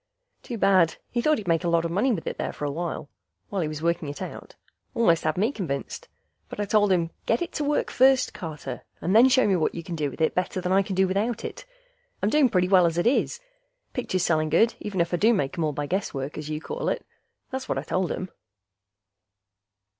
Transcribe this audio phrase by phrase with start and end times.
[0.41, 3.07] Too bad; he thought he'd make a lot of money with it there for awhile,
[3.49, 4.55] while he was working it out.
[4.95, 6.07] Almost had me convinced,
[6.49, 9.75] but I told him, "Get it to working first, Carter, and then show me what
[9.75, 11.65] you can do with it better than I can do without it.
[12.23, 13.39] I'm doing pretty well as is...
[13.93, 16.89] pictures selling good, even if I do make 'em all by guesswork, as you call
[16.89, 17.05] it."
[17.51, 18.31] That's what I told him.